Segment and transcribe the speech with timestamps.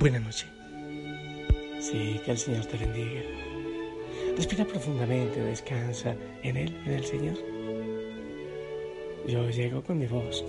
[0.00, 0.48] Buenas noches.
[1.78, 3.20] Sí, que el Señor te bendiga.
[4.34, 7.36] Respira profundamente, descansa en Él, en el Señor.
[9.28, 10.42] Yo llego con mi voz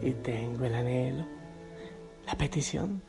[0.00, 1.26] y tengo el anhelo,
[2.26, 3.02] la petición,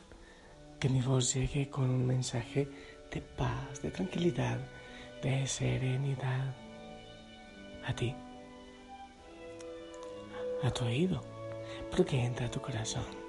[0.78, 2.68] que mi voz llegue con un mensaje
[3.10, 4.58] de paz, de tranquilidad,
[5.22, 6.54] de serenidad
[7.86, 8.14] a ti,
[10.62, 11.22] a tu oído,
[11.90, 13.25] pero que entra a tu corazón.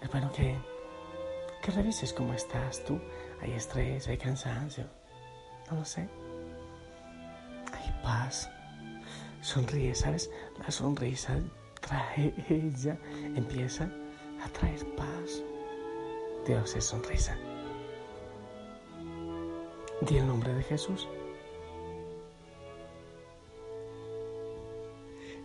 [0.00, 0.56] Hermano, que,
[1.62, 3.00] que revises cómo estás tú.
[3.40, 4.84] Hay estrés, hay cansancio.
[5.70, 6.08] No lo sé.
[7.72, 8.50] Hay paz.
[9.40, 9.92] Sonríe.
[10.58, 11.38] La sonrisa
[11.80, 12.98] trae ella,
[13.34, 13.88] empieza
[14.44, 15.42] a traer paz.
[16.46, 17.36] Dios es sonrisa.
[20.02, 21.08] Di el nombre de Jesús.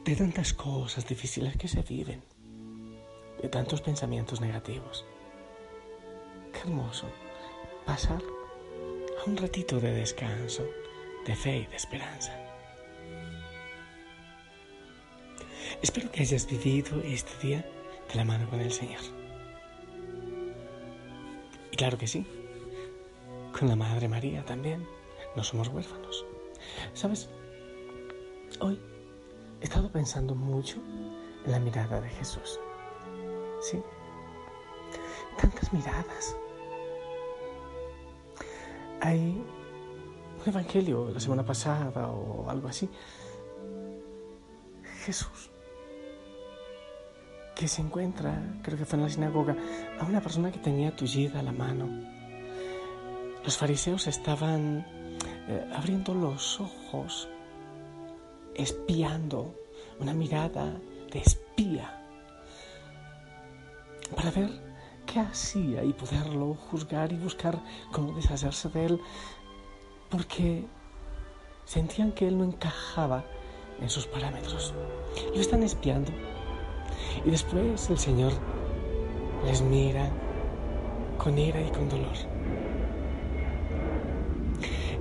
[0.05, 2.32] De tantas cosas difíciles que se viven
[3.43, 5.05] de tantos pensamientos negativos.
[6.53, 7.07] Qué hermoso
[7.85, 8.23] pasar
[9.19, 10.65] a un ratito de descanso,
[11.25, 12.33] de fe y de esperanza.
[15.81, 17.69] Espero que hayas vivido este día
[18.07, 19.01] de la mano con el Señor.
[21.69, 22.25] Y claro que sí,
[23.57, 24.87] con la Madre María también.
[25.35, 26.25] No somos huérfanos.
[26.93, 27.27] ¿Sabes?
[28.59, 28.79] Hoy
[29.59, 30.77] he estado pensando mucho
[31.43, 32.59] en la mirada de Jesús.
[33.63, 33.81] ¿Sí?
[35.39, 36.35] Tantas miradas.
[39.01, 39.43] Hay
[40.41, 42.89] un evangelio la semana pasada o algo así.
[45.05, 45.49] Jesús,
[47.55, 49.55] que se encuentra, creo que fue en la sinagoga,
[49.99, 51.87] a una persona que tenía tullida la mano.
[53.43, 54.85] Los fariseos estaban
[55.47, 57.27] eh, abriendo los ojos,
[58.55, 59.55] espiando,
[59.99, 60.79] una mirada
[61.11, 62.02] de espía
[64.13, 64.49] para ver
[65.05, 67.59] qué hacía y poderlo juzgar y buscar
[67.91, 69.01] cómo deshacerse de él,
[70.09, 70.65] porque
[71.65, 73.23] sentían que él no encajaba
[73.81, 74.73] en sus parámetros.
[75.33, 76.11] Lo están espiando.
[77.25, 78.33] Y después el Señor
[79.45, 80.09] les mira
[81.17, 82.13] con ira y con dolor.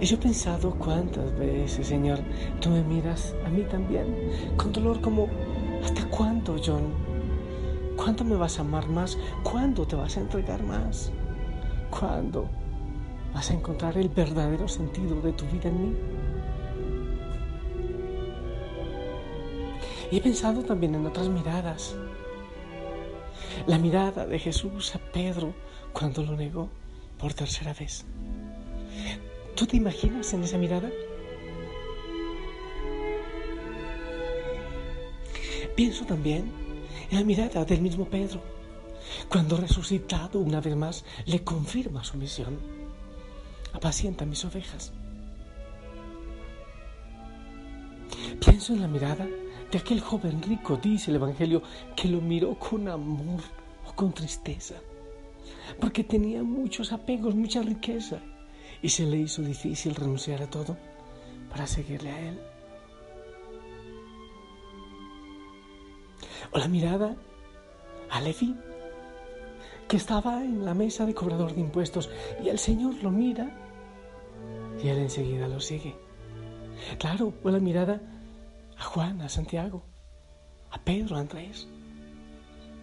[0.01, 2.19] Y yo he pensado cuántas veces, Señor,
[2.61, 5.29] tú me miras a mí también, con dolor como,
[5.85, 7.12] ¿hasta cuándo, John?
[8.03, 9.17] ¿Cuándo me vas a amar más?
[9.45, 11.13] ¿Cuándo te vas a entregar más?
[11.89, 12.49] ¿Cuándo
[13.33, 15.97] vas a encontrar el verdadero sentido de tu vida en mí?
[20.11, 21.95] Y he pensado también en otras miradas.
[23.69, 25.55] La mirada de Jesús a Pedro
[25.93, 26.69] cuando lo negó
[27.21, 28.05] por tercera vez.
[29.55, 30.91] ¿Tú te imaginas en esa mirada?
[35.77, 36.72] Pienso también
[37.13, 38.41] la mirada del mismo Pedro,
[39.29, 42.59] cuando resucitado una vez más le confirma su misión.
[43.75, 44.93] Apacienta mis ovejas.
[48.41, 49.29] Pienso en la mirada
[49.71, 51.63] de aquel joven rico, dice el Evangelio,
[51.95, 53.43] que lo miró con amor
[53.87, 54.77] o con tristeza,
[55.81, 58.21] porque tenía muchos apegos, mucha riqueza,
[58.81, 60.79] y se le hizo difícil renunciar a todo
[61.51, 62.52] para seguirle a él.
[66.53, 67.17] O la mirada
[68.11, 68.55] a Levi,
[69.89, 72.11] que estaba en la mesa de cobrador de impuestos,
[72.43, 73.51] y el Señor lo mira
[74.83, 75.95] y él enseguida lo sigue.
[76.99, 78.01] Claro, o la mirada
[78.77, 79.83] a Juan, a Santiago,
[80.71, 81.69] a Pedro, a Andrés.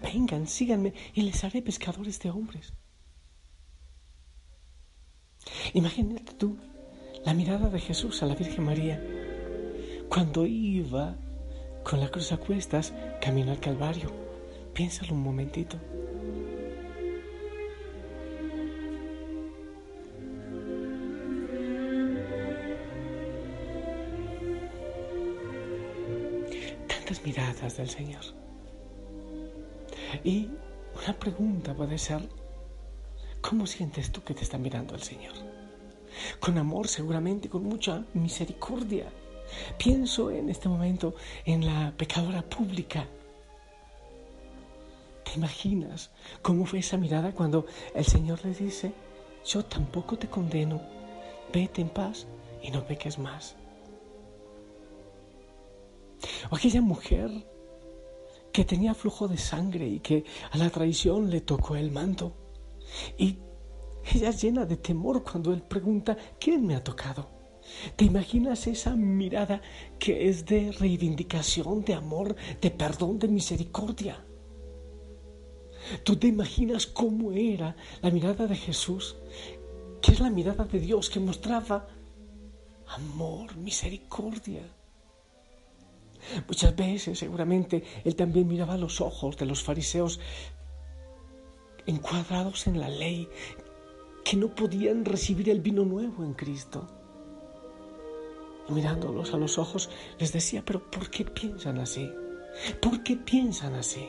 [0.02, 2.74] Vengan, síganme y les haré pescadores de hombres.
[5.74, 6.58] Imagínate tú
[7.26, 9.02] la mirada de Jesús a la Virgen María
[10.10, 11.18] cuando iba
[11.84, 14.12] con la cruz a cuestas, camino al Calvario.
[14.74, 15.78] Piénsalo un momentito.
[26.88, 28.22] Tantas miradas del Señor.
[30.24, 30.50] Y
[30.96, 32.28] una pregunta puede ser,
[33.42, 35.34] ¿cómo sientes tú que te está mirando el Señor?
[36.40, 39.12] Con amor seguramente, con mucha misericordia.
[39.78, 41.16] Pienso en este momento
[41.46, 43.08] en la pecadora pública.
[45.24, 46.12] ¿Te imaginas
[46.42, 48.94] cómo fue esa mirada cuando el Señor le dice,
[49.46, 50.82] yo tampoco te condeno,
[51.54, 52.28] vete en paz
[52.62, 53.56] y no peques más?
[56.50, 57.30] O aquella mujer
[58.52, 62.34] que tenía flujo de sangre y que a la traición le tocó el manto.
[63.18, 63.38] Y
[64.14, 67.39] ella llena de temor cuando él pregunta, ¿quién me ha tocado?
[67.96, 69.62] ¿Te imaginas esa mirada
[70.00, 74.26] que es de reivindicación, de amor, de perdón, de misericordia?
[76.04, 79.18] ¿Tú te imaginas cómo era la mirada de Jesús?
[80.02, 81.88] Que es la mirada de Dios que mostraba
[82.88, 84.62] amor, misericordia.
[86.48, 90.20] Muchas veces seguramente él también miraba los ojos de los fariseos
[91.86, 93.28] encuadrados en la ley,
[94.24, 96.99] que no podían recibir el vino nuevo en Cristo.
[98.70, 99.90] Mirándolos a los ojos
[100.20, 102.12] les decía, pero ¿por qué piensan así?
[102.82, 104.08] ¿Por qué piensan así?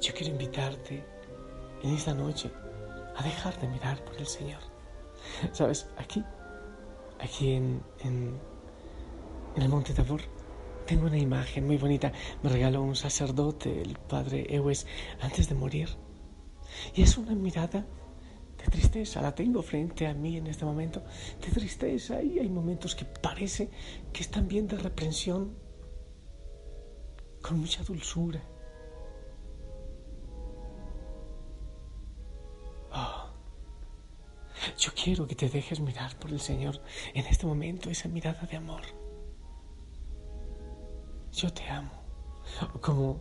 [0.00, 1.04] Yo quiero invitarte
[1.82, 2.50] en esta noche
[3.16, 4.60] a dejar de mirar por el Señor.
[5.52, 6.24] Sabes, aquí,
[7.18, 7.82] aquí en
[9.56, 10.20] en el Monte Tabor
[10.86, 12.12] tengo una imagen muy bonita.
[12.42, 14.86] Me regaló un sacerdote, el padre Ewes,
[15.20, 15.88] antes de morir.
[16.94, 17.86] Y es una mirada
[18.62, 19.20] de tristeza.
[19.20, 21.02] La tengo frente a mí en este momento.
[21.40, 22.22] De tristeza.
[22.22, 23.68] Y hay momentos que parece
[24.12, 25.56] que están bien de reprensión.
[27.42, 28.42] Con mucha dulzura.
[32.92, 33.30] Oh.
[34.78, 36.82] Yo quiero que te dejes mirar por el Señor
[37.14, 38.82] en este momento, esa mirada de amor
[41.32, 41.90] yo te amo.
[42.80, 43.20] Como,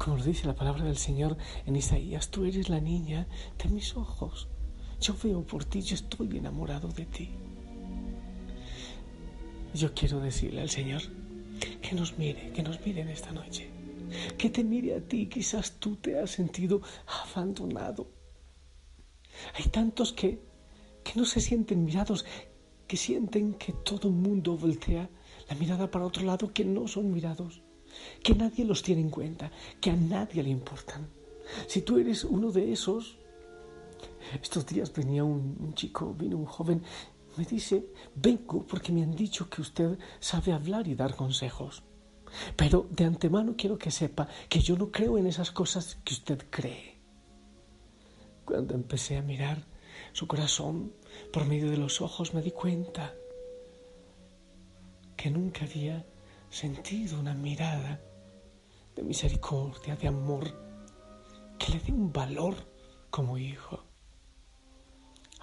[0.00, 1.36] como lo dice la palabra del Señor
[1.66, 3.28] en Isaías, tú eres la niña
[3.62, 4.48] de mis ojos.
[4.98, 7.28] Yo veo por ti, yo estoy enamorado de ti.
[9.74, 11.02] Yo quiero decirle al Señor
[11.82, 13.68] que nos mire, que nos mire en esta noche.
[14.38, 16.80] Que te mire a ti, quizás tú te has sentido
[17.34, 18.10] abandonado.
[19.54, 20.40] Hay tantos que,
[21.04, 22.24] que no se sienten mirados,
[22.86, 25.10] que sienten que todo el mundo voltea
[25.46, 27.60] la mirada para otro lado que no son mirados,
[28.22, 29.50] que nadie los tiene en cuenta,
[29.80, 31.08] que a nadie le importan.
[31.66, 33.18] Si tú eres uno de esos,
[34.40, 36.82] estos días venía un, chico, vino un joven,
[37.36, 41.82] me dice, vengo porque me han dicho que usted sabe hablar y dar consejos.
[42.56, 46.46] Pero de antemano quiero que sepa que yo no creo en esas cosas que usted
[46.48, 47.00] cree.
[48.44, 49.66] Cuando empecé a mirar
[50.12, 50.92] su corazón
[51.32, 53.14] por medio de los ojos me di cuenta
[55.16, 56.06] que nunca había
[56.50, 58.00] sentido una mirada
[58.94, 60.44] de misericordia, de amor,
[61.58, 62.54] que le dé un valor
[63.08, 63.84] como hijo,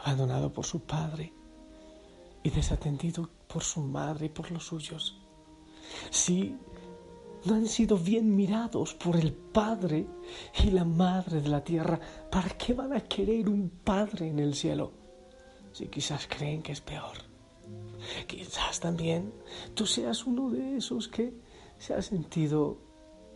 [0.03, 1.33] abandonado por su padre
[2.43, 5.17] y desatendido por su madre y por los suyos.
[6.11, 6.55] Si
[7.45, 10.05] no han sido bien mirados por el Padre
[10.63, 11.99] y la Madre de la tierra,
[12.29, 14.91] ¿para qué van a querer un Padre en el cielo?
[15.71, 17.26] Si quizás creen que es peor.
[18.27, 19.33] Quizás también
[19.73, 21.33] tú seas uno de esos que
[21.77, 22.77] se ha sentido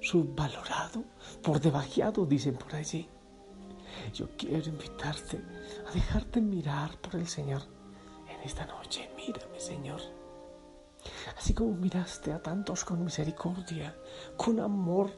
[0.02, 1.04] subvalorado,
[1.44, 3.08] por debajeado, dicen por allí.
[4.14, 5.40] Yo quiero invitarte
[5.88, 7.62] a dejarte mirar por el Señor
[8.28, 9.10] en esta noche.
[9.16, 10.02] Mírame, Señor.
[11.38, 13.96] Así como miraste a tantos con misericordia,
[14.38, 15.12] con amor,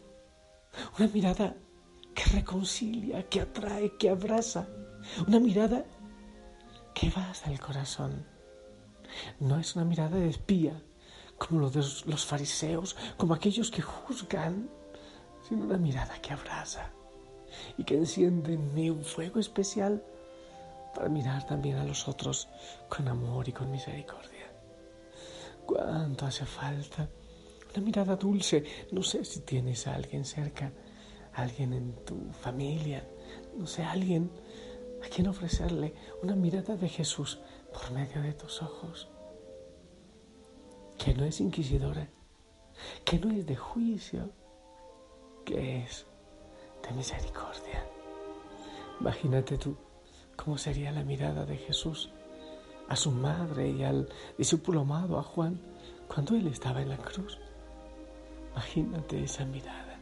[0.97, 1.55] una mirada
[2.13, 4.67] que reconcilia, que atrae, que abraza,
[5.27, 5.85] una mirada
[6.93, 8.32] que va hasta el corazón.
[9.39, 10.81] No es una mirada de espía,
[11.37, 14.69] como los de los fariseos, como aquellos que juzgan,
[15.47, 16.91] sino una mirada que abraza
[17.77, 20.03] y que enciende en mí un fuego especial
[20.95, 22.47] para mirar también a los otros
[22.87, 24.51] con amor y con misericordia.
[25.65, 27.09] ¿Cuánto hace falta?
[27.73, 28.63] Una mirada dulce.
[28.91, 30.71] No sé si tienes a alguien cerca,
[31.33, 33.07] alguien en tu familia,
[33.57, 34.29] no sé, alguien
[35.03, 37.39] a quien ofrecerle una mirada de Jesús
[37.73, 39.09] por medio de tus ojos,
[40.97, 42.07] que no es inquisidora,
[43.03, 44.29] que no es de juicio,
[45.43, 46.05] que es
[46.87, 47.85] de misericordia.
[48.99, 49.75] Imagínate tú
[50.35, 52.11] cómo sería la mirada de Jesús
[52.87, 55.59] a su madre y al discípulo amado, a Juan,
[56.07, 57.39] cuando él estaba en la cruz.
[58.51, 59.99] Imagínate esa mirada.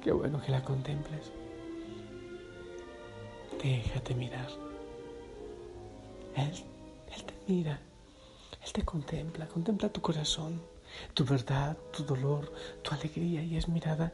[0.00, 1.32] Qué bueno que la contemples.
[3.62, 4.71] Déjate mirar.
[6.36, 6.64] Él,
[7.14, 7.80] Él te mira.
[8.64, 10.62] Él te contempla, contempla tu corazón,
[11.14, 14.12] tu verdad, tu dolor, tu alegría y es mirada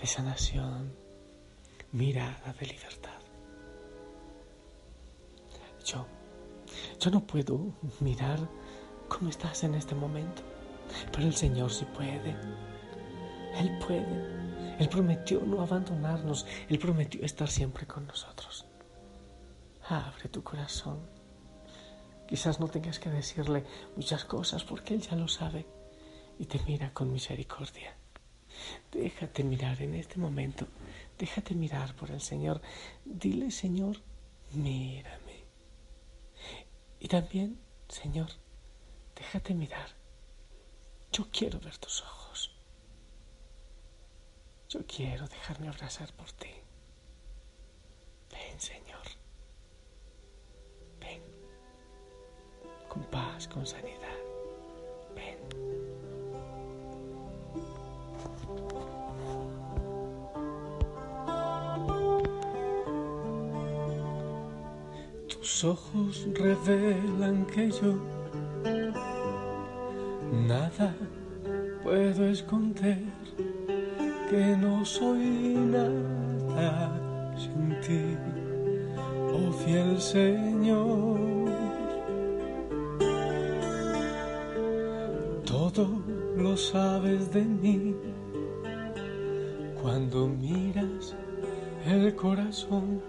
[0.00, 0.94] de sanación,
[1.90, 3.10] mirada de libertad.
[5.84, 6.06] Yo,
[7.00, 8.38] yo no puedo mirar
[9.08, 10.42] cómo estás en este momento,
[11.10, 12.36] pero el Señor sí puede.
[13.58, 14.42] Él puede.
[14.78, 16.46] Él prometió no abandonarnos.
[16.68, 18.66] Él prometió estar siempre con nosotros.
[19.92, 21.00] Abre tu corazón.
[22.26, 23.62] Quizás no tengas que decirle
[23.94, 25.66] muchas cosas porque Él ya lo sabe
[26.38, 27.94] y te mira con misericordia.
[28.90, 30.66] Déjate mirar en este momento.
[31.18, 32.62] Déjate mirar por el Señor.
[33.04, 33.98] Dile, Señor,
[34.52, 35.44] mírame.
[36.98, 38.30] Y también, Señor,
[39.14, 39.90] déjate mirar.
[41.12, 42.50] Yo quiero ver tus ojos.
[44.70, 46.54] Yo quiero dejarme abrazar por ti.
[48.30, 48.91] Ven, Señor.
[52.92, 54.18] Con paz, con sanidad.
[65.26, 67.94] Tus ojos revelan que yo
[70.46, 70.94] nada
[71.82, 72.98] puedo esconder
[74.28, 76.92] que no soy nada
[77.38, 78.18] sin ti,
[79.32, 81.11] oh fiel Señor.
[86.70, 87.96] Sabes de mí
[89.80, 91.14] cuando miras
[91.86, 93.02] el corazón,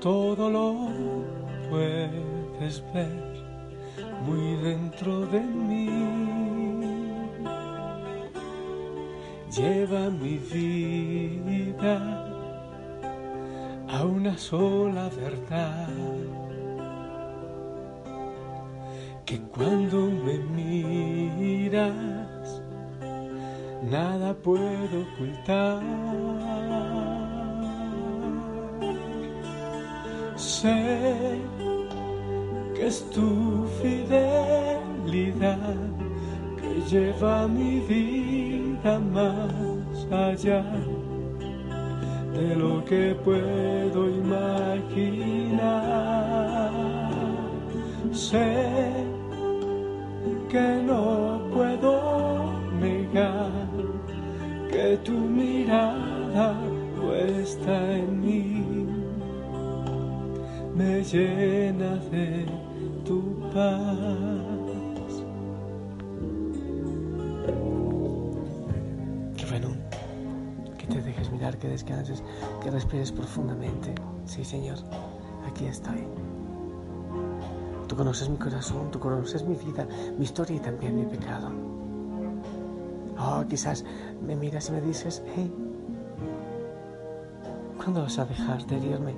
[0.00, 0.88] todo lo
[1.70, 3.36] puedes ver
[4.26, 6.16] muy dentro de mí
[9.56, 11.96] lleva mi vida
[13.88, 15.88] a una sola verdad.
[19.24, 21.55] Que cuando me miras,
[23.90, 25.82] nada puedo ocultar.
[30.36, 31.40] Sé
[32.74, 35.58] que es tu fidelidad
[36.60, 40.64] que lleva mi vida más allá
[42.34, 44.76] de lo que puedo imaginar.
[48.12, 48.76] Sé
[50.48, 51.25] que no
[51.56, 53.66] puedo negar
[54.70, 56.54] que tu mirada
[57.00, 58.86] puesta en mí
[60.74, 62.46] me llena de
[63.04, 63.20] tu
[63.54, 64.56] paz.
[71.60, 72.22] que descanses,
[72.62, 73.94] que respires profundamente.
[74.24, 74.78] Sí, Señor,
[75.46, 76.04] aquí estoy.
[77.96, 79.86] Conoces mi corazón, tú conoces mi vida,
[80.18, 81.50] mi historia y también mi pecado.
[83.18, 83.84] Oh, quizás
[84.24, 85.50] me miras y me dices, hey,
[87.76, 89.14] ¿cuándo vas a dejar de herirme?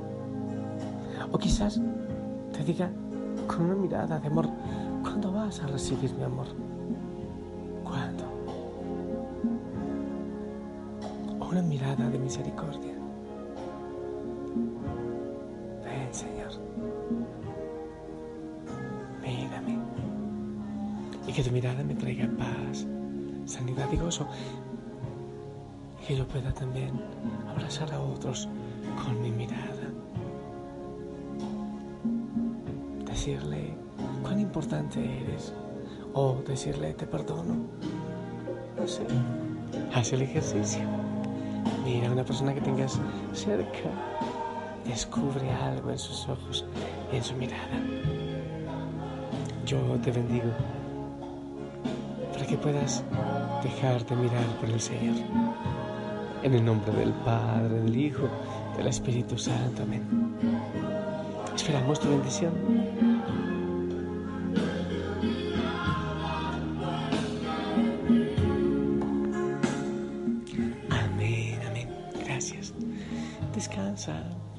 [1.32, 1.80] O quizás
[2.52, 2.90] te diga
[3.49, 4.49] con una mirada de amor,
[5.02, 6.47] ¿cuándo vas a recibir mi amor?
[7.82, 8.28] ¿Cuándo?
[11.50, 12.97] una mirada de misericordia.
[21.38, 22.85] Que tu mirada me traiga paz,
[23.47, 24.26] sanidad y gozo.
[26.02, 27.00] Y que yo pueda también
[27.49, 28.49] abrazar a otros
[29.04, 29.87] con mi mirada.
[33.04, 33.73] Decirle
[34.21, 35.54] cuán importante eres.
[36.12, 37.54] O decirle te perdono.
[38.76, 39.07] No sé.
[39.95, 40.83] Haz el ejercicio.
[41.85, 42.99] Mira, una persona que tengas
[43.33, 43.90] cerca,
[44.85, 46.64] descubre algo en sus ojos
[47.12, 47.78] y en su mirada.
[49.64, 50.50] Yo te bendigo
[52.48, 53.04] que puedas
[53.62, 55.16] dejarte mirar por el Señor.
[56.42, 58.28] En el nombre del Padre, del Hijo,
[58.76, 59.82] del Espíritu Santo.
[59.82, 60.02] Amén.
[61.54, 62.52] Esperamos tu bendición.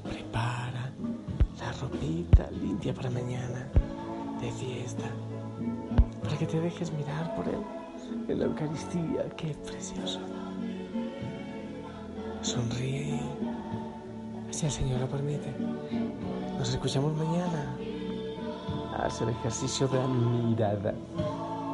[0.04, 0.92] prepara
[1.58, 3.66] la ropita limpia para mañana
[4.40, 5.04] de fiesta,
[6.30, 7.60] para que te dejes mirar por Él
[8.28, 10.20] en la Eucaristía, qué precioso.
[12.40, 13.20] Sonríe,
[14.50, 15.52] si el Señor lo permite.
[16.56, 17.76] Nos escuchamos mañana.
[18.96, 20.94] Haz el ejercicio de la mirada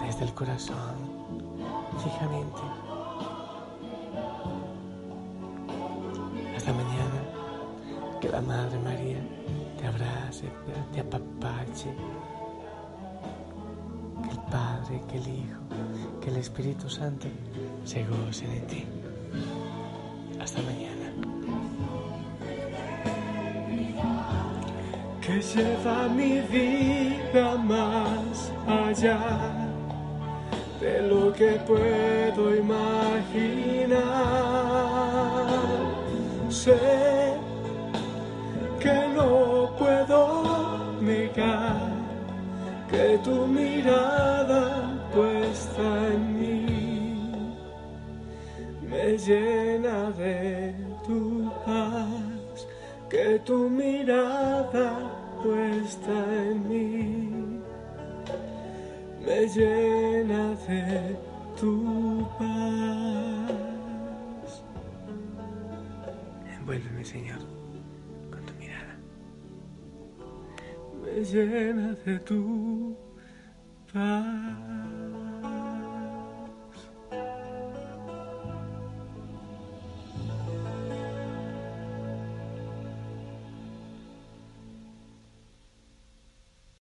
[0.02, 0.96] desde el corazón,
[2.02, 2.62] fijamente.
[6.56, 7.20] Hasta mañana.
[8.22, 9.18] Que la Madre María
[9.78, 10.48] te abrace,
[10.94, 11.94] te apapache
[14.50, 15.60] Padre, que el Hijo,
[16.20, 17.26] que el Espíritu Santo
[17.84, 18.84] se gocen en ti.
[20.40, 21.12] Hasta mañana.
[25.20, 29.18] Que lleva mi vida más allá
[30.80, 33.96] de lo que puedo imaginar.
[36.48, 37.34] Sé
[38.78, 41.85] que no puedo negar
[42.96, 44.64] que tu mirada
[45.14, 46.66] puesta en mí
[48.90, 50.74] me llena de
[51.06, 52.56] tu paz,
[53.10, 54.90] que tu mirada
[55.42, 56.16] puesta
[56.48, 57.60] en mí
[59.26, 61.16] me llena de
[61.60, 63.52] tu paz.
[66.56, 67.55] Envuélveme, Señor,
[71.24, 72.96] llena de tu
[73.92, 74.65] paz.